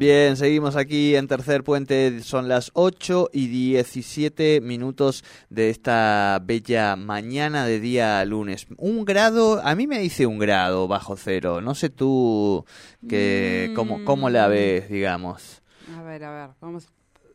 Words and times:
Bien, 0.00 0.38
seguimos 0.38 0.76
aquí 0.76 1.14
en 1.14 1.28
Tercer 1.28 1.62
Puente. 1.62 2.22
Son 2.22 2.48
las 2.48 2.70
8 2.72 3.28
y 3.34 3.48
17 3.48 4.62
minutos 4.62 5.22
de 5.50 5.68
esta 5.68 6.40
bella 6.42 6.96
mañana 6.96 7.66
de 7.66 7.80
día 7.80 8.24
lunes. 8.24 8.66
Un 8.78 9.04
grado, 9.04 9.60
a 9.62 9.74
mí 9.74 9.86
me 9.86 9.98
dice 9.98 10.24
un 10.24 10.38
grado 10.38 10.88
bajo 10.88 11.18
cero. 11.18 11.60
No 11.60 11.74
sé 11.74 11.90
tú 11.90 12.64
que, 13.10 13.74
cómo, 13.76 14.02
cómo 14.06 14.30
la 14.30 14.48
ves, 14.48 14.88
digamos. 14.88 15.60
A 15.94 16.00
ver, 16.00 16.24
a 16.24 16.30
ver, 16.30 16.50
vamos 16.62 16.88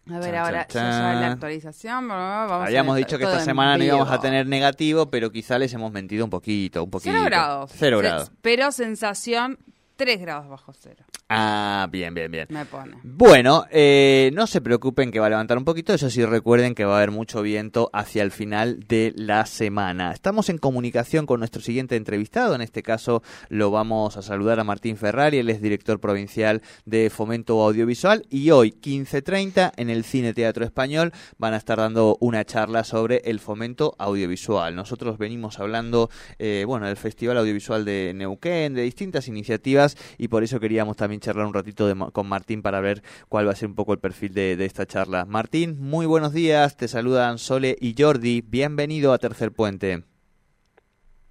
a 0.10 0.18
ver, 0.18 0.36
ahora 0.36 0.68
ya 0.68 0.82
la 0.82 1.28
actualización. 1.34 2.08
Vamos 2.08 2.66
Habíamos 2.66 2.98
dicho 2.98 3.20
que 3.20 3.26
esta 3.26 3.42
semana 3.42 3.78
no 3.78 3.84
íbamos 3.84 4.10
a 4.10 4.20
tener 4.20 4.48
negativo, 4.48 5.12
pero 5.12 5.32
quizá 5.32 5.60
les 5.60 5.72
hemos 5.76 5.92
mentido 5.92 6.26
un 6.26 6.32
poquito, 6.32 6.84
un 6.84 6.90
poquito. 6.90 7.12
Cero 7.14 7.26
grados. 7.26 7.72
Cero 7.76 8.00
grados. 8.00 8.32
Pero 8.42 8.72
sensación 8.72 9.60
3 9.96 10.20
grados 10.20 10.50
bajo 10.50 10.74
cero. 10.74 11.06
Ah, 11.30 11.88
bien, 11.92 12.14
bien, 12.14 12.30
bien. 12.32 12.48
Me 12.50 12.66
pone. 12.66 12.98
Bueno, 13.04 13.66
eh, 13.72 14.30
no 14.34 14.46
se 14.46 14.62
preocupen 14.62 15.12
que 15.12 15.20
va 15.20 15.28
a 15.28 15.30
levantar 15.30 15.58
un 15.58 15.66
poquito, 15.66 15.94
eso 15.94 16.10
sí 16.10 16.24
recuerden 16.24 16.76
que 16.76 16.86
va 16.86 16.96
a 16.96 16.98
haber 16.98 17.12
mucho 17.12 17.42
viento 17.42 17.90
hacia 17.94 18.22
el 18.22 18.32
final 18.32 18.82
de 18.88 19.14
la 19.16 19.46
semana. 19.46 20.12
Estamos 20.12 20.50
en 20.50 20.58
comunicación 20.58 21.26
con 21.26 21.40
nuestro 21.40 21.62
siguiente 21.62 21.96
entrevistado, 21.96 22.54
en 22.54 22.62
este 22.62 22.84
caso 22.84 23.24
lo 23.50 23.72
vamos 23.72 24.18
a 24.18 24.22
saludar 24.22 24.60
a 24.60 24.64
Martín 24.64 24.98
Ferrari, 24.98 25.40
él 25.40 25.50
es 25.50 25.62
director 25.62 26.00
provincial 26.00 26.62
de 26.86 27.10
Fomento 27.10 27.64
Audiovisual 27.64 28.26
y 28.30 28.52
hoy 28.52 28.72
15.30 28.72 29.72
en 29.78 29.90
el 29.90 30.04
Cine 30.04 30.34
Teatro 30.34 30.66
Español 30.66 31.12
van 31.38 31.54
a 31.54 31.58
estar 31.58 31.78
dando 31.78 32.18
una 32.20 32.46
charla 32.46 32.84
sobre 32.84 33.22
el 33.26 33.40
fomento 33.40 33.96
audiovisual. 33.98 34.76
Nosotros 34.76 35.18
venimos 35.18 35.60
hablando, 35.60 36.10
eh, 36.38 36.66
bueno, 36.68 36.86
del 36.86 36.98
Festival 36.98 37.38
Audiovisual 37.38 37.86
de 37.86 38.12
Neuquén, 38.14 38.74
de 38.74 38.84
distintas 38.84 39.28
iniciativas 39.28 39.85
y 40.18 40.28
por 40.28 40.44
eso 40.44 40.60
queríamos 40.60 40.98
también 40.98 41.22
charlar 41.22 41.46
un 41.46 41.54
ratito 41.54 41.94
con 42.12 42.28
Martín 42.28 42.62
para 42.62 42.80
ver 42.80 43.02
cuál 43.30 43.48
va 43.48 43.52
a 43.52 43.56
ser 43.56 43.70
un 43.70 43.76
poco 43.76 43.94
el 43.94 44.00
perfil 44.00 44.34
de, 44.34 44.66
esta 44.66 44.86
charla. 44.86 45.26
Martín, 45.26 45.78
muy 45.80 46.06
buenos 46.06 46.34
días, 46.34 46.78
te 46.78 46.88
saludan 46.88 47.38
Sole 47.38 47.76
y 47.80 47.96
Jordi, 47.98 48.42
bienvenido 48.42 49.14
a 49.14 49.18
Tercer 49.18 49.52
Puente. 49.52 50.04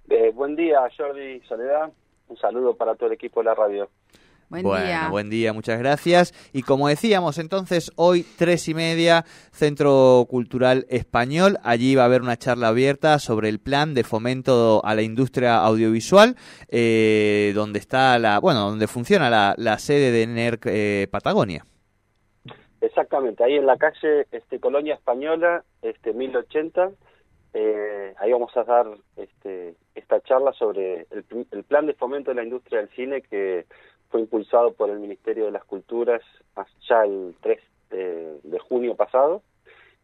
Eh, 0.09 0.31
buen 0.33 0.55
día, 0.55 0.79
Jordi, 0.97 1.41
Soledad, 1.41 1.91
un 2.27 2.37
saludo 2.37 2.75
para 2.75 2.95
todo 2.95 3.07
el 3.07 3.13
equipo 3.13 3.41
de 3.41 3.45
la 3.45 3.55
radio. 3.55 3.89
Buen 4.49 4.63
bueno, 4.63 4.85
día. 4.85 5.07
buen 5.09 5.29
día, 5.29 5.53
muchas 5.53 5.79
gracias. 5.79 6.33
Y 6.53 6.61
como 6.61 6.87
decíamos, 6.87 7.39
entonces 7.39 7.91
hoy 7.95 8.25
tres 8.37 8.67
y 8.69 8.75
media, 8.75 9.23
Centro 9.51 10.25
Cultural 10.29 10.85
Español. 10.89 11.57
Allí 11.63 11.95
va 11.95 12.03
a 12.03 12.05
haber 12.05 12.21
una 12.21 12.37
charla 12.37 12.67
abierta 12.67 13.17
sobre 13.19 13.49
el 13.49 13.59
plan 13.59 13.93
de 13.93 14.03
fomento 14.03 14.81
a 14.85 14.93
la 14.93 15.01
industria 15.01 15.57
audiovisual, 15.57 16.35
eh, 16.69 17.53
donde 17.55 17.79
está 17.79 18.19
la, 18.19 18.39
bueno, 18.39 18.69
donde 18.69 18.87
funciona 18.87 19.55
la, 19.57 19.77
sede 19.79 20.11
de 20.11 20.27
NERC 20.27 20.65
eh, 20.67 21.07
Patagonia. 21.11 21.65
Exactamente, 22.81 23.43
ahí 23.43 23.55
en 23.55 23.65
la 23.65 23.77
calle 23.77 24.27
este, 24.31 24.59
Colonia 24.59 24.93
Española, 24.93 25.63
este 25.81 26.13
1080. 26.13 26.91
Eh, 27.57 28.13
ahí 28.17 28.33
vamos 28.33 28.55
a 28.57 28.65
dar 28.65 28.85
este, 29.15 29.75
esta 29.95 30.19
charla 30.19 30.51
sobre 30.51 31.07
el, 31.09 31.47
el 31.51 31.63
plan 31.63 31.85
de 31.85 31.93
fomento 31.93 32.31
de 32.31 32.35
la 32.35 32.43
industria 32.43 32.79
del 32.79 32.89
cine 32.89 33.21
que 33.21 33.65
fue 34.09 34.21
impulsado 34.21 34.73
por 34.73 34.89
el 34.89 34.99
Ministerio 34.99 35.45
de 35.45 35.51
las 35.51 35.63
Culturas 35.63 36.21
ya 36.87 37.03
el 37.03 37.35
3 37.41 37.59
de, 37.89 38.59
junio 38.59 38.95
pasado 38.95 39.41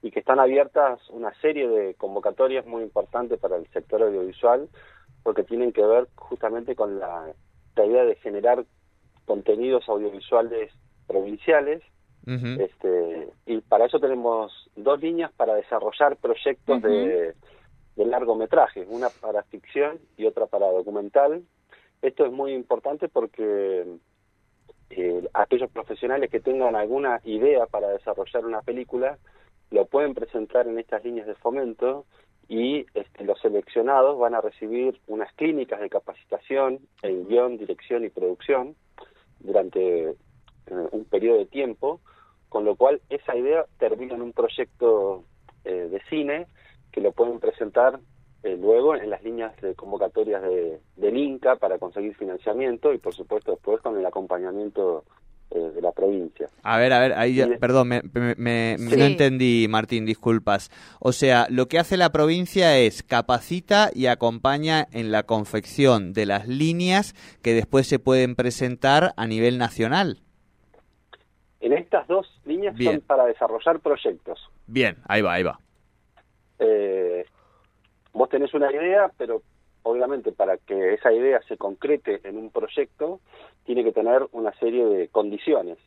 y 0.02 0.12
que 0.12 0.20
están 0.20 0.40
abiertas 0.40 1.00
una 1.10 1.34
serie 1.42 1.68
de 1.68 1.94
convocatorias 1.96 2.66
muy 2.66 2.84
importantes 2.84 3.40
para 3.40 3.58
el 3.58 3.68
sector 3.72 4.02
audiovisual 4.02 4.70
porque 5.24 5.44
tienen 5.44 5.72
que 5.72 5.86
ver 5.86 6.08
justamente 6.16 6.76
con 6.76 7.00
la, 7.00 7.34
idea 7.78 8.06
de 8.06 8.16
generar 8.16 8.64
contenidos 9.26 9.88
audiovisuales 9.90 10.72
provinciales 11.08 11.82
este, 12.26 13.30
y 13.46 13.62
para 13.62 13.86
eso 13.86 14.00
tenemos 14.00 14.70
dos 14.76 15.02
líneas 15.02 15.32
para 15.34 15.56
desarrollar 15.56 16.18
proyectos 16.18 16.82
de, 16.82 17.34
de 17.96 18.06
largometraje, 18.06 18.86
una 18.88 19.10
para 19.10 19.44
ficción 19.44 20.00
y 20.18 20.26
otra 20.26 20.46
para 20.46 20.68
documental. 20.68 21.44
Esto 22.02 22.26
es 22.26 22.32
muy 22.32 22.54
importante 22.54 23.10
porque 23.10 23.86
eh, 24.90 25.28
aquellos 25.34 25.72
profesionales 25.72 26.30
que 26.30 26.40
tengan 26.40 26.76
alguna 26.76 27.22
idea 27.24 27.66
para 27.66 27.90
desarrollar 27.90 28.46
una 28.46 28.62
película 28.62 29.18
lo 29.70 29.86
pueden 29.86 30.14
presentar 30.14 30.68
en 30.68 30.78
estas 30.80 31.04
líneas 31.06 31.28
de 31.28 31.36
fomento 31.36 32.06
y 32.50 32.86
este, 32.94 33.24
los 33.24 33.40
seleccionados 33.40 34.20
van 34.20 34.36
a 34.36 34.42
recibir 34.42 35.00
unas 35.08 35.32
clínicas 35.34 35.80
de 35.80 35.90
capacitación 35.90 36.80
en 37.02 37.28
guion, 37.30 37.58
dirección 37.58 38.04
y 38.04 38.10
producción 38.10 38.76
durante 39.40 40.10
eh, 40.10 40.16
un 40.92 41.06
periodo 41.06 41.38
de 41.38 41.46
tiempo, 41.46 42.02
con 42.52 42.66
lo 42.66 42.76
cual 42.76 43.02
esa 43.10 43.34
idea 43.34 43.66
termina 43.80 44.16
en 44.16 44.22
un 44.22 44.34
proyecto 44.34 45.24
eh, 45.64 45.88
de 45.90 46.02
cine 46.10 46.48
que 46.92 47.00
lo 47.00 47.14
pueden 47.14 47.40
presentar 47.40 47.98
eh, 48.44 48.58
luego 48.60 48.94
en 48.94 49.10
las 49.10 49.24
líneas 49.24 49.56
de 49.62 49.74
convocatorias 49.74 50.42
de, 50.42 50.82
del 50.98 51.16
INCA 51.16 51.56
para 51.56 51.80
conseguir 51.80 52.14
financiamiento 52.18 52.92
y 52.92 52.98
por 52.98 53.16
supuesto 53.16 53.52
después 53.52 53.80
con 53.80 53.98
el 53.98 54.06
acompañamiento 54.06 55.06
eh, 55.50 55.60
de 55.60 55.82
la 55.82 55.94
provincia. 55.94 56.50
A 56.62 56.78
ver, 56.78 56.92
a 56.92 57.00
ver, 57.00 57.14
ahí 57.14 57.42
perdón, 57.58 57.88
me, 57.88 58.76
no 58.78 59.06
entendí, 59.06 59.68
Martín, 59.70 60.06
disculpas. 60.06 60.72
O 61.00 61.14
sea, 61.14 61.48
lo 61.50 61.68
que 61.68 61.80
hace 61.80 61.96
la 61.96 62.10
provincia 62.10 62.78
es 62.78 63.02
capacita 63.02 63.92
y 63.96 64.08
acompaña 64.08 64.88
en 64.92 65.14
la 65.14 65.24
confección 65.24 66.12
de 66.12 66.26
las 66.26 66.50
líneas 66.50 67.14
que 67.42 67.54
después 67.54 67.88
se 67.88 67.98
pueden 67.98 68.36
presentar 68.36 69.14
a 69.16 69.26
nivel 69.26 69.58
nacional. 69.58 70.18
En 71.62 71.74
estas 71.74 72.08
dos 72.08 72.28
líneas 72.52 72.76
son 72.78 73.02
para 73.02 73.26
desarrollar 73.26 73.80
proyectos. 73.80 74.40
Bien, 74.68 74.98
ahí 75.08 75.22
va, 75.22 75.34
ahí 75.34 75.44
va. 75.44 75.60
Eh, 76.60 77.26
vos 78.14 78.30
tenés 78.30 78.54
una 78.54 78.72
idea, 78.72 79.12
pero 79.18 79.42
obviamente 79.84 80.32
para 80.32 80.58
que 80.58 80.94
esa 80.94 81.12
idea 81.12 81.42
se 81.48 81.58
concrete 81.58 82.22
en 82.24 82.38
un 82.38 82.52
proyecto, 82.52 83.20
tiene 83.66 83.84
que 83.84 83.92
tener 83.92 84.28
una 84.32 84.54
serie 84.60 84.86
de 84.86 85.08
condiciones. 85.08 85.78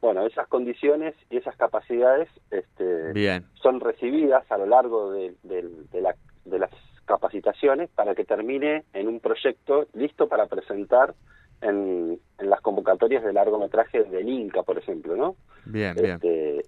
Bueno, 0.00 0.26
esas 0.26 0.46
condiciones 0.48 1.14
y 1.30 1.38
esas 1.38 1.56
capacidades 1.56 2.28
este, 2.50 3.42
son 3.54 3.80
recibidas 3.80 4.50
a 4.50 4.58
lo 4.58 4.66
largo 4.66 5.12
de, 5.12 5.34
las 6.44 6.70
capacitaciones 7.06 7.88
para 7.90 8.14
que 8.14 8.24
termine 8.24 8.84
en 8.92 9.08
un 9.08 9.20
proyecto 9.20 9.86
listo 9.94 10.28
para 10.28 10.46
presentar 10.46 11.14
en, 11.60 12.20
las 12.38 12.60
convocatorias 12.60 13.24
de 13.24 13.32
largometraje 13.32 14.04
del 14.04 14.28
Inca, 14.28 14.62
por 14.62 14.78
ejemplo, 14.78 15.16
¿no? 15.16 15.36
Bien, 15.64 15.94
bien. 15.94 16.14
Este, 16.14 16.64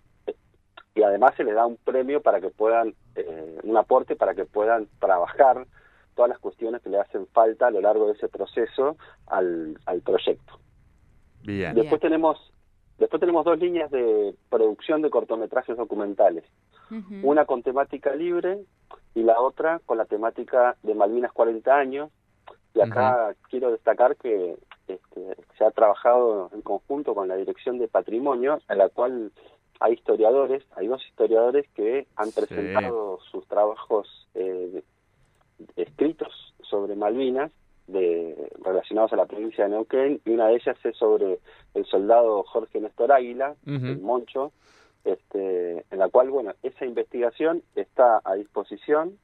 y 0.94 1.02
además 1.02 1.34
se 1.36 1.44
le 1.44 1.52
da 1.52 1.66
un 1.66 1.76
premio 1.76 2.20
para 2.22 2.40
que 2.40 2.50
puedan, 2.50 2.94
eh, 3.14 3.58
un 3.62 3.76
aporte 3.76 4.16
para 4.16 4.34
que 4.34 4.44
puedan 4.44 4.88
trabajar 4.98 5.66
todas 6.16 6.30
las 6.30 6.38
cuestiones 6.40 6.82
que 6.82 6.90
le 6.90 6.98
hacen 6.98 7.28
falta 7.28 7.68
a 7.68 7.70
lo 7.70 7.80
largo 7.80 8.06
de 8.06 8.14
ese 8.14 8.28
proceso 8.28 8.96
al, 9.26 9.78
al 9.86 10.00
proyecto. 10.00 10.58
Bien. 11.44 11.74
Después 11.74 12.00
tenemos 12.00 12.52
después 12.98 13.20
tenemos 13.20 13.44
dos 13.44 13.58
líneas 13.60 13.90
de 13.92 14.34
producción 14.50 15.02
de 15.02 15.10
cortometrajes 15.10 15.76
documentales, 15.76 16.42
una 17.22 17.44
con 17.44 17.62
temática 17.62 18.14
libre 18.14 18.58
y 19.14 19.22
la 19.22 19.40
otra 19.40 19.80
con 19.86 19.98
la 19.98 20.06
temática 20.06 20.76
de 20.82 20.94
Malvinas 20.94 21.32
40 21.32 21.76
años. 21.76 22.10
Y 22.74 22.80
acá 22.80 23.34
quiero 23.48 23.70
destacar 23.70 24.16
que 24.16 24.56
este, 24.88 25.36
se 25.56 25.64
ha 25.64 25.70
trabajado 25.70 26.50
en 26.52 26.62
conjunto 26.62 27.14
con 27.14 27.28
la 27.28 27.36
Dirección 27.36 27.78
de 27.78 27.88
Patrimonio, 27.88 28.60
en 28.68 28.78
la 28.78 28.88
cual 28.88 29.32
hay 29.80 29.94
historiadores, 29.94 30.64
hay 30.76 30.88
dos 30.88 31.04
historiadores 31.06 31.68
que 31.74 32.06
han 32.16 32.32
presentado 32.32 33.20
sus 33.30 33.46
trabajos 33.46 34.28
eh, 34.34 34.82
escritos 35.76 36.54
sobre 36.62 36.96
Malvinas, 36.96 37.52
de, 37.86 38.50
relacionados 38.62 39.12
a 39.12 39.16
la 39.16 39.26
provincia 39.26 39.64
de 39.64 39.70
Neuquén, 39.70 40.20
y 40.24 40.30
una 40.30 40.48
de 40.48 40.56
ellas 40.56 40.76
es 40.84 40.96
sobre 40.96 41.38
el 41.74 41.86
soldado 41.86 42.42
Jorge 42.44 42.80
Néstor 42.80 43.12
Águila, 43.12 43.54
el 43.66 44.00
Moncho, 44.00 44.52
este, 45.04 45.84
en 45.90 45.98
la 45.98 46.08
cual, 46.08 46.30
bueno, 46.30 46.52
esa 46.62 46.84
investigación 46.84 47.62
está 47.74 48.20
a 48.24 48.34
disposición 48.34 49.18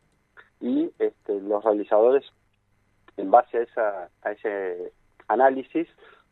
y 0.61 0.91
este, 0.99 1.41
los 1.41 1.63
realizadores, 1.63 2.25
en 3.17 3.31
base 3.31 3.59
a, 3.59 3.63
esa, 3.63 4.11
a 4.23 4.33
ese 4.33 4.93
análisis, 5.29 5.89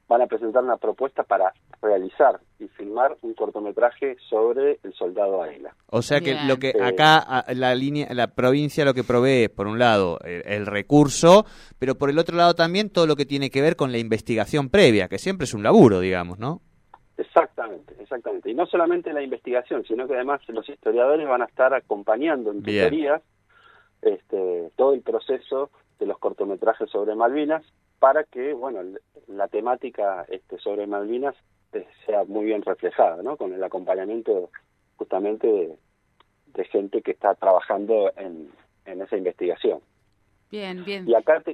van 0.09 0.23
a 0.23 0.27
presentar 0.27 0.63
una 0.63 0.77
propuesta 0.77 1.23
para 1.23 1.53
realizar 1.81 2.39
y 2.59 2.69
filmar 2.69 3.17
un 3.23 3.35
cortometraje 3.35 4.17
sobre 4.29 4.79
el 4.83 4.93
soldado 4.93 5.43
Águila. 5.43 5.75
O 5.87 6.03
sea 6.03 6.21
que 6.21 6.37
lo 6.47 6.59
que 6.59 6.75
acá 6.81 7.45
la 7.55 7.75
línea, 7.75 8.07
la 8.13 8.29
provincia 8.29 8.85
lo 8.85 8.95
que 8.95 9.05
provee 9.05 9.49
por 9.49 9.67
un 9.67 9.79
lado 9.79 10.19
el, 10.23 10.67
recurso, 10.67 11.45
pero 11.79 11.97
por 11.97 12.11
el 12.11 12.19
otro 12.19 12.37
lado 12.37 12.55
también 12.55 12.91
todo 12.91 13.07
lo 13.07 13.17
que 13.17 13.25
tiene 13.25 13.51
que 13.51 13.63
ver 13.63 13.75
con 13.75 13.91
la 13.91 13.99
investigación 13.99 14.69
previa, 14.69 15.09
que 15.09 15.19
siempre 15.19 15.45
es 15.45 15.55
un 15.55 15.63
laburo, 15.63 16.01
digamos, 16.01 16.39
¿no? 16.39 16.61
Exactamente, 17.17 17.95
exactamente. 17.99 18.51
Y 18.51 18.55
no 18.55 18.67
solamente 18.67 19.13
la 19.13 19.23
investigación, 19.23 19.85
sino 19.85 20.07
que 20.07 20.15
además 20.15 20.41
los 20.49 20.69
historiadores 20.69 21.27
van 21.27 21.43
a 21.43 21.47
estar 21.47 21.73
acompañando 21.75 22.51
en 22.51 22.63
tutorías 22.63 23.23
este, 24.03 24.71
todo 24.77 24.93
el 24.93 25.01
proceso 25.01 25.71
de 25.99 26.07
los 26.07 26.19
cortometrajes 26.19 26.91
sobre 26.91 27.15
Malvinas 27.15 27.63
para 28.03 28.25
que, 28.25 28.53
bueno, 28.53 28.81
la 29.29 29.47
temática 29.47 30.27
este, 30.29 30.59
sobre 30.59 30.89
Malvinas 30.89 31.37
sea 32.05 32.25
muy 32.25 32.47
bien 32.47 32.63
reflejada, 32.63 33.23
¿no? 33.23 33.37
Con 33.37 33.55
el 33.55 33.63
acompañamiento 33.63 34.51
justamente 34.97 35.47
de, 35.47 35.77
de 36.47 36.65
gente 36.65 37.01
que 37.01 37.13
está 37.13 37.37
trabajando 37.37 38.13
en, 38.17 38.51
en 38.87 39.03
esa 39.03 39.17
investigación. 39.17 39.79
Bien, 40.51 40.85
bien. 40.85 41.09
Y 41.09 41.15
acá, 41.15 41.45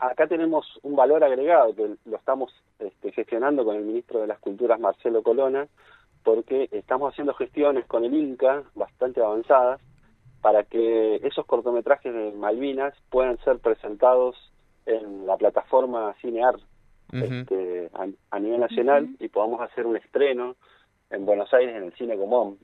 acá 0.00 0.26
tenemos 0.26 0.66
un 0.82 0.96
valor 0.96 1.22
agregado 1.22 1.74
que 1.74 1.96
lo 2.06 2.16
estamos 2.16 2.50
este, 2.78 3.12
gestionando 3.12 3.62
con 3.62 3.76
el 3.76 3.84
ministro 3.84 4.22
de 4.22 4.26
las 4.26 4.38
Culturas, 4.38 4.80
Marcelo 4.80 5.22
Colona, 5.22 5.68
porque 6.24 6.70
estamos 6.72 7.12
haciendo 7.12 7.34
gestiones 7.34 7.84
con 7.84 8.06
el 8.06 8.14
INCA 8.14 8.62
bastante 8.74 9.20
avanzadas 9.20 9.82
para 10.40 10.64
que 10.64 11.16
esos 11.16 11.44
cortometrajes 11.44 12.14
de 12.14 12.32
Malvinas 12.32 12.94
puedan 13.10 13.36
ser 13.44 13.58
presentados 13.58 14.47
en 14.88 15.26
la 15.26 15.36
plataforma 15.36 16.14
Cinear 16.20 16.56
este, 17.12 17.90
a, 18.30 18.38
nivel 18.38 18.60
nacional 18.60 19.08
y 19.18 19.28
podamos 19.28 19.60
hacer 19.60 19.86
un 19.86 19.96
estreno 19.96 20.56
en 21.10 21.24
Buenos 21.24 21.52
Aires 21.54 21.76
en 21.76 21.84
el 21.84 21.92
Cine 21.94 22.16
Común 22.16 22.58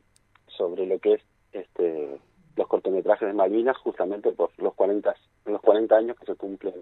sobre 0.48 0.86
lo 0.86 0.98
que 0.98 1.14
es 1.14 1.22
este 1.52 2.18
los 2.56 2.68
cortometrajes 2.68 3.26
de 3.26 3.34
Malvinas 3.34 3.76
justamente 3.78 4.32
por 4.32 4.50
los 4.58 4.74
40 4.74 5.14
los 5.46 5.60
40 5.60 5.96
años 5.96 6.18
que 6.18 6.26
se 6.26 6.34
cumplen 6.34 6.74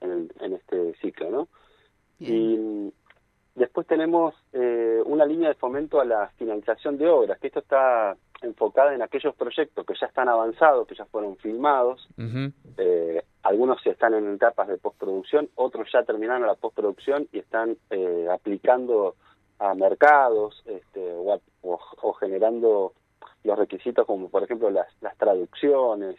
en, 0.00 0.30
en 0.40 0.52
este 0.54 0.94
ciclo, 1.00 1.30
¿no? 1.30 1.48
Y 2.20 2.92
después 3.54 3.86
tenemos 3.86 4.34
eh, 4.52 5.00
una 5.06 5.24
línea 5.24 5.48
de 5.48 5.54
fomento 5.54 6.00
a 6.00 6.04
la 6.04 6.28
finalización 6.36 6.98
de 6.98 7.08
obras, 7.08 7.38
que 7.38 7.46
esto 7.46 7.60
está 7.60 8.16
enfocada 8.42 8.94
en 8.94 9.02
aquellos 9.02 9.34
proyectos 9.34 9.86
que 9.86 9.94
ya 9.98 10.06
están 10.06 10.28
avanzados, 10.28 10.86
que 10.86 10.94
ya 10.94 11.06
fueron 11.06 11.36
filmados, 11.38 12.08
eh, 12.76 13.22
algunos 13.42 13.84
están 13.86 14.14
en 14.14 14.34
etapas 14.34 14.68
de 14.68 14.78
postproducción, 14.78 15.48
otros 15.54 15.88
ya 15.92 16.02
terminaron 16.02 16.46
la 16.46 16.54
postproducción 16.54 17.28
y 17.32 17.38
están 17.38 17.76
eh, 17.90 18.28
aplicando 18.30 19.14
a 19.58 19.74
mercados 19.74 20.62
este, 20.66 21.14
o, 21.62 22.12
generando 22.14 22.92
los 23.44 23.58
requisitos 23.58 24.06
como 24.06 24.28
por 24.28 24.42
ejemplo 24.42 24.70
las, 24.70 24.88
las 25.00 25.16
traducciones, 25.16 26.16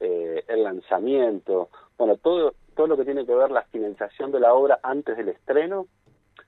eh, 0.00 0.44
el 0.48 0.62
lanzamiento, 0.62 1.68
bueno, 1.98 2.16
todo, 2.16 2.54
todo 2.74 2.86
lo 2.86 2.96
que 2.96 3.04
tiene 3.04 3.26
que 3.26 3.34
ver 3.34 3.50
la 3.50 3.62
finalización 3.64 4.32
de 4.32 4.40
la 4.40 4.54
obra 4.54 4.80
antes 4.82 5.16
del 5.16 5.28
estreno, 5.28 5.86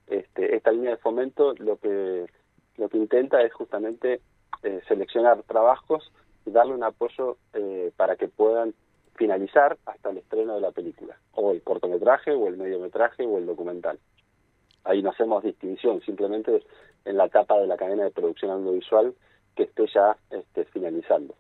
este, 0.06 0.56
esta 0.56 0.72
línea 0.72 0.92
de 0.92 0.96
fomento 0.98 1.54
lo 1.58 1.76
que, 1.76 2.26
lo 2.76 2.88
que 2.88 2.98
intenta 2.98 3.42
es 3.42 3.52
justamente 3.52 4.20
eh, 4.62 4.80
seleccionar 4.88 5.42
trabajos 5.44 6.10
y 6.46 6.50
darle 6.50 6.74
un 6.74 6.84
apoyo 6.84 7.36
eh, 7.52 7.92
para 7.96 8.16
que 8.16 8.28
puedan 8.28 8.74
finalizar 9.16 9.76
hasta 9.86 10.10
el 10.10 10.18
estreno 10.18 10.54
de 10.54 10.60
la 10.60 10.72
película, 10.72 11.16
o 11.32 11.52
el 11.52 11.62
cortometraje, 11.62 12.32
o 12.32 12.48
el 12.48 12.56
mediometraje, 12.56 13.24
o 13.24 13.38
el 13.38 13.46
documental. 13.46 13.98
Ahí 14.84 15.02
no 15.02 15.10
hacemos 15.10 15.42
distinción, 15.42 16.00
simplemente 16.02 16.62
en 17.04 17.16
la 17.16 17.26
etapa 17.26 17.58
de 17.58 17.66
la 17.66 17.76
cadena 17.76 18.04
de 18.04 18.10
producción 18.10 18.50
audiovisual 18.50 19.14
que 19.54 19.64
esté 19.64 19.86
ya 19.94 20.16
este, 20.30 20.64
finalizando. 20.66 21.34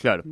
Claro. 0.00 0.22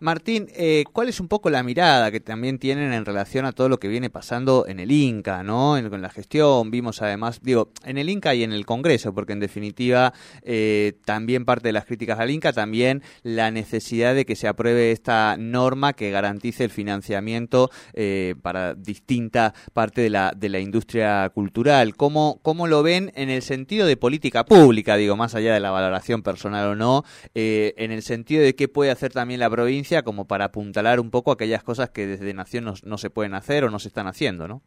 Martín, 0.00 0.48
eh, 0.54 0.84
¿cuál 0.92 1.08
es 1.08 1.20
un 1.20 1.28
poco 1.28 1.48
la 1.48 1.62
mirada 1.62 2.10
que 2.10 2.20
también 2.20 2.58
tienen 2.58 2.92
en 2.92 3.04
relación 3.04 3.46
a 3.46 3.52
todo 3.52 3.68
lo 3.68 3.78
que 3.78 3.88
viene 3.88 4.10
pasando 4.10 4.66
en 4.68 4.80
el 4.80 4.92
Inca, 4.92 5.42
¿no? 5.42 5.78
En, 5.78 5.96
la 6.02 6.10
gestión, 6.10 6.70
vimos 6.70 7.00
además, 7.00 7.40
digo, 7.42 7.70
en 7.84 7.96
el 7.96 8.10
Inca 8.10 8.34
y 8.34 8.42
en 8.42 8.52
el 8.52 8.66
Congreso, 8.66 9.14
porque 9.14 9.32
en 9.32 9.40
definitiva 9.40 10.12
eh, 10.42 10.94
también 11.04 11.44
parte 11.44 11.68
de 11.68 11.72
las 11.72 11.86
críticas 11.86 12.18
al 12.18 12.30
Inca, 12.30 12.52
también 12.52 13.02
la 13.22 13.50
necesidad 13.50 14.14
de 14.14 14.26
que 14.26 14.36
se 14.36 14.48
apruebe 14.48 14.92
esta 14.92 15.36
norma 15.38 15.94
que 15.94 16.10
garantice 16.10 16.64
el 16.64 16.70
financiamiento 16.70 17.70
eh, 17.94 18.34
para 18.42 18.74
distinta 18.74 19.54
parte 19.72 20.02
de 20.02 20.10
la, 20.10 20.32
de 20.36 20.48
la 20.50 20.60
industria 20.60 21.30
cultural. 21.30 21.96
¿Cómo, 21.96 22.38
¿Cómo 22.42 22.66
lo 22.66 22.82
ven 22.82 23.12
en 23.14 23.30
el 23.30 23.42
sentido 23.42 23.86
de 23.86 23.96
política 23.96 24.44
pública, 24.44 24.96
digo, 24.96 25.16
más 25.16 25.34
allá 25.34 25.54
de 25.54 25.60
la 25.60 25.70
valoración 25.70 26.22
personal 26.22 26.68
o 26.68 26.74
no, 26.74 27.04
en 27.34 27.90
el 27.92 28.02
sentido 28.02 28.42
de 28.42 28.54
qué 28.54 28.68
puede 28.68 28.90
hacer 28.90 29.12
también 29.12 29.40
la 29.40 29.48
provincia? 29.48 29.85
Como 30.04 30.26
para 30.26 30.46
apuntalar 30.46 31.00
un 31.00 31.10
poco 31.10 31.30
aquellas 31.30 31.62
cosas 31.62 31.90
que 31.90 32.06
desde 32.06 32.34
Nación 32.34 32.64
no, 32.64 32.98
se 32.98 33.10
pueden 33.10 33.34
hacer 33.34 33.64
o 33.64 33.70
no 33.70 33.78
se 33.78 33.88
están 33.88 34.06
haciendo, 34.06 34.48
¿no? 34.48 34.62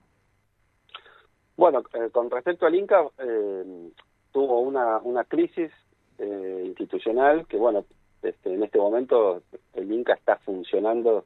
Bueno, 1.57 1.83
eh, 1.93 2.09
con 2.11 2.31
respecto 2.31 2.65
al 2.65 2.75
Inca, 2.75 3.05
eh, 3.17 3.91
tuvo 4.31 4.61
una, 4.61 4.99
una 4.99 5.25
crisis 5.25 5.71
eh, 6.17 6.63
institucional 6.65 7.45
que, 7.47 7.57
bueno, 7.57 7.85
este, 8.21 8.53
en 8.53 8.63
este 8.63 8.77
momento 8.77 9.41
el 9.73 9.91
Inca 9.91 10.13
está 10.13 10.37
funcionando 10.37 11.25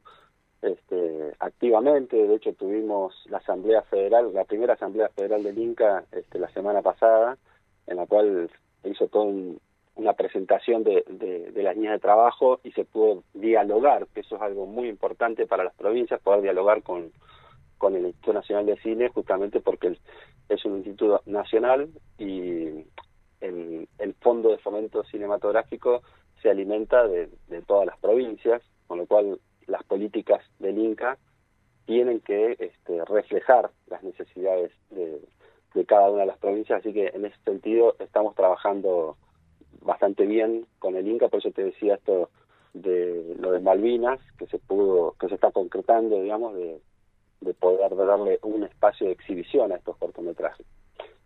este, 0.62 1.34
activamente. 1.40 2.16
De 2.16 2.36
hecho, 2.36 2.54
tuvimos 2.54 3.14
la 3.30 3.38
Asamblea 3.38 3.84
Federal, 3.84 4.34
la 4.34 4.46
primera 4.46 4.74
Asamblea 4.74 5.10
Federal 5.10 5.44
del 5.44 5.58
Inca 5.60 6.04
este, 6.12 6.40
la 6.40 6.50
semana 6.50 6.82
pasada, 6.82 7.38
en 7.86 7.98
la 7.98 8.08
cual 8.08 8.50
hizo 8.84 9.08
todo 9.08 9.24
un, 9.24 9.60
una 9.96 10.14
presentación 10.14 10.84
de, 10.84 11.04
de, 11.08 11.64
las 11.64 11.76
líneas 11.76 11.94
de 11.94 12.00
trabajo 12.00 12.60
y 12.64 12.72
se 12.72 12.84
pudo 12.84 13.24
dialogar, 13.34 14.08
que 14.08 14.22
eso 14.22 14.36
es 14.36 14.42
algo 14.42 14.66
muy 14.66 14.88
importante 14.88 15.46
para 15.46 15.64
las 15.64 15.74
provincias, 15.76 16.20
poder 16.22 16.42
dialogar 16.42 16.82
con, 16.82 17.12
con 17.78 17.96
el 17.96 18.06
Instituto 18.08 18.34
Nacional 18.34 18.66
de 18.66 18.78
Cine, 18.78 19.10
justamente 19.10 19.60
porque 19.60 19.98
es 20.50 20.66
un 20.66 20.78
instituto 20.78 21.22
nacional 21.26 21.90
y 22.18 22.86
el, 23.42 23.88
el 24.00 24.14
Fondo 24.22 24.50
de 24.50 24.58
Fomento 24.58 25.04
Cinematográfico 25.04 26.02
se 26.42 26.50
alimenta 26.50 27.08
de, 27.08 27.30
de 27.48 27.62
todas 27.62 27.86
las 27.86 27.98
provincias, 28.00 28.62
con 28.88 28.98
lo 28.98 29.06
cual 29.06 29.40
las 29.68 29.84
políticas 29.84 30.44
del 30.60 30.78
INCA 30.78 31.18
tienen 31.86 32.20
que 32.22 32.56
este, 32.60 33.06
reflejar 33.06 33.70
las 33.88 34.04
necesidades 34.04 34.72
de, 34.90 35.22
de 35.74 35.86
cada 35.86 36.10
una 36.10 36.22
de 36.22 36.28
las 36.28 36.38
provincias, 36.38 36.80
así 36.80 36.94
que 36.94 37.08
en 37.08 37.26
ese 37.26 37.38
sentido 37.44 37.96
estamos 38.00 38.36
trabajando 38.36 39.18
bastante 39.84 40.26
bien 40.26 40.66
con 40.80 40.96
el 40.96 41.08
Inca, 41.08 41.28
por 41.28 41.40
eso 41.40 41.52
te 41.52 41.64
decía 41.64 41.96
esto 41.96 42.30
de 42.74 43.36
lo 43.40 43.52
de 43.52 43.60
Malvinas, 43.60 44.20
que 44.38 44.48
se 44.48 44.60
pudo, 44.60 45.16
que 45.20 45.30
se 45.30 45.36
está 45.36 45.52
concretando, 45.52 46.22
digamos, 46.22 46.56
de, 46.56 46.82
de 47.42 47.54
poder 47.54 47.96
darle 47.96 48.40
un 48.42 48.64
espacio 48.64 49.08
de 49.08 49.14
exhibición 49.14 49.72
a 49.72 49.76
estos 49.76 49.98
cortometrajes. 49.98 50.66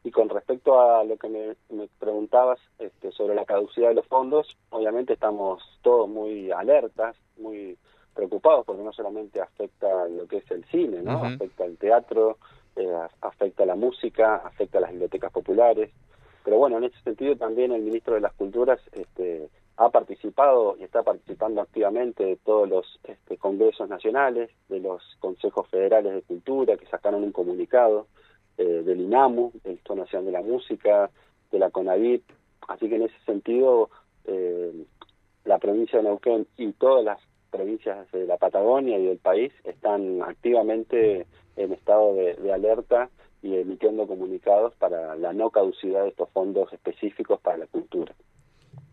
Y 0.03 0.11
con 0.11 0.29
respecto 0.29 0.79
a 0.79 1.03
lo 1.03 1.17
que 1.17 1.27
me, 1.27 1.55
me, 1.69 1.87
preguntabas 1.99 2.59
este, 2.79 3.11
sobre 3.11 3.35
la 3.35 3.45
caducidad 3.45 3.89
de 3.89 3.95
los 3.95 4.07
fondos, 4.07 4.57
obviamente 4.69 5.13
estamos 5.13 5.61
todos 5.81 6.07
muy 6.07 6.51
alertas, 6.51 7.15
muy 7.37 7.77
preocupados, 8.13 8.65
porque 8.65 8.83
no 8.83 8.93
solamente 8.93 9.41
afecta 9.41 10.07
lo 10.07 10.27
que 10.27 10.37
es 10.37 10.51
el 10.51 10.65
cine, 10.65 11.01
¿no? 11.01 11.23
Afecta 11.23 11.65
el 11.65 11.77
teatro, 11.77 12.37
eh, 12.75 12.89
afecta 13.21 13.65
la 13.65 13.75
música, 13.75 14.37
afecta 14.37 14.79
las 14.79 14.91
bibliotecas 14.91 15.31
populares, 15.31 15.91
pero 16.47 16.59
bueno, 16.59 16.77
en 16.77 16.85
ese 16.85 16.97
sentido 17.01 17.35
también 17.35 17.73
el 17.73 17.81
ministro 17.81 18.13
de 18.13 18.21
las 18.21 18.31
Culturas 18.31 18.79
este, 18.93 19.49
ha 19.75 19.89
participado 19.89 20.77
y 20.79 20.85
está 20.85 21.03
participando 21.03 21.59
activamente 21.59 22.23
de 22.23 22.37
todos 22.37 22.69
los 22.69 23.01
este, 23.03 23.35
congresos 23.35 23.89
nacionales, 23.89 24.49
de 24.69 24.79
los 24.79 25.03
consejos 25.19 25.67
federales 25.67 26.13
de 26.13 26.21
cultura 26.21 26.77
que 26.77 26.85
sacaron 26.85 27.25
un 27.25 27.33
comunicado, 27.33 28.07
eh, 28.57 28.63
del 28.63 29.01
INAMU, 29.01 29.51
del 29.61 29.73
Instituto 29.73 29.95
Nacional 29.95 30.25
de 30.27 30.31
la 30.31 30.41
Música, 30.41 31.09
de 31.51 31.59
la 31.59 31.69
CONAVIP. 31.69 32.23
Así 32.69 32.87
que 32.87 32.95
en 32.95 33.01
ese 33.01 33.19
sentido, 33.25 33.89
eh, 34.23 34.71
la 35.43 35.57
provincia 35.57 35.97
de 35.97 36.05
Neuquén 36.05 36.47
y 36.55 36.71
todas 36.71 37.03
las 37.03 37.19
provincias 37.51 38.09
de 38.13 38.25
la 38.25 38.37
Patagonia 38.37 38.97
y 38.97 39.05
del 39.05 39.17
país 39.17 39.51
están 39.65 40.21
activamente 40.21 41.27
en 41.57 41.73
estado 41.73 42.13
de 42.13 42.53
alerta 42.53 43.09
y 43.41 43.55
emitiendo 43.55 44.07
comunicados 44.07 44.75
para 44.75 45.15
la 45.15 45.33
no 45.33 45.49
caducidad 45.49 46.03
de 46.03 46.09
estos 46.09 46.29
fondos 46.29 46.71
específicos 46.73 47.39
para 47.41 47.57
la 47.57 47.67
cultura. 47.67 48.13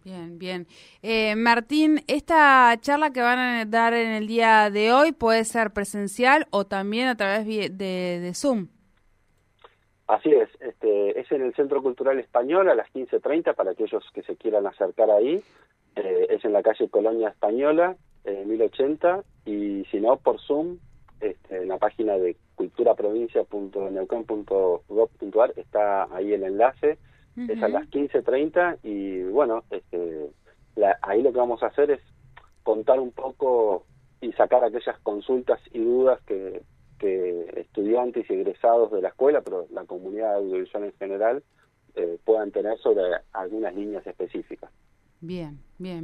Bien, 0.04 0.38
bien. 0.38 0.66
Eh, 1.02 1.34
Martín, 1.34 2.00
esta 2.08 2.76
charla 2.78 3.10
que 3.10 3.22
van 3.22 3.38
a 3.38 3.64
dar 3.64 3.94
en 3.94 4.10
el 4.10 4.26
día 4.26 4.68
de 4.68 4.92
hoy 4.92 5.12
puede 5.12 5.44
ser 5.44 5.70
presencial 5.70 6.46
o 6.50 6.66
también 6.66 7.08
a 7.08 7.16
través 7.16 7.46
de, 7.46 8.30
Zoom. 8.34 8.68
Así 10.06 10.30
es, 10.30 10.50
este, 10.60 11.18
es 11.18 11.32
en 11.32 11.40
el 11.40 11.54
Centro 11.54 11.82
Cultural 11.82 12.18
Español 12.18 12.68
a 12.68 12.74
las 12.74 12.92
15.30 12.92 13.54
para 13.54 13.70
aquellos 13.70 14.04
que 14.12 14.22
se 14.22 14.36
quieran 14.36 14.66
acercar 14.66 15.10
ahí. 15.10 15.42
Eh, 15.96 16.26
es 16.28 16.44
en 16.44 16.52
la 16.52 16.62
calle 16.62 16.90
Colonia 16.90 17.30
Española, 17.30 17.96
eh, 18.24 18.44
1080, 18.46 19.22
y 19.46 19.84
si 19.90 20.00
no, 20.00 20.18
por 20.18 20.38
Zoom, 20.42 20.78
este, 21.25 21.62
en 21.62 21.69
la 21.69 21.78
página 21.78 22.19
de 22.19 22.37
culturaprovincia.neuquén.gov.ar 22.54 25.54
está 25.57 26.14
ahí 26.14 26.35
el 26.35 26.45
enlace, 26.45 26.99
es 27.37 27.61
a 27.62 27.69
las 27.69 27.88
15.30 27.90 28.78
y 28.83 29.23
bueno, 29.25 29.64
este, 29.71 30.31
ahí 31.02 31.23
lo 31.23 31.33
que 31.33 31.38
vamos 31.38 31.62
a 31.62 31.69
hacer 31.69 31.90
es 31.90 32.00
contar 32.62 33.00
un 33.00 33.12
poco 33.12 33.87
y 34.21 34.33
sacar 34.33 34.62
aquellas 34.64 34.99
consultas 35.00 35.61
y 35.73 35.78
dudas 35.81 36.21
que, 36.26 36.61
que 36.99 37.47
estudiantes 37.57 38.28
y 38.28 38.35
egresados 38.35 38.93
de 38.93 39.00
la 39.02 39.09
escuela, 39.09 39.40
pero 39.40 39.66
la 39.73 39.85
comunidad 39.85 40.37
audiovisual 40.37 40.85
en 40.85 40.93
general, 40.93 41.43
eh, 41.95 42.19
puedan 42.25 42.50
tener 42.50 42.76
sobre 42.78 43.02
algunas 43.33 43.75
líneas 43.75 44.07
específicas. 44.07 44.71
Bien, 45.21 45.59
bien. 45.78 46.02